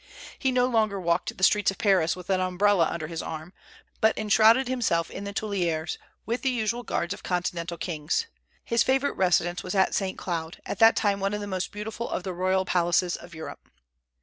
[0.39, 3.53] He no longer walked the streets of Paris with an umbrella under his arm,
[3.99, 8.25] but enshrouded himself in the Tuileries with the usual guards of Continental kings.
[8.65, 10.17] His favorite residence was at St.
[10.17, 13.69] Cloud, at that time one of the most beautiful of the royal palaces of Europe.